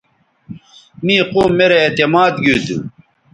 می 1.03 1.15
قوم 1.31 1.51
میرے 1.57 1.77
اعتماد 1.83 2.33
گیوتھو 2.43 2.77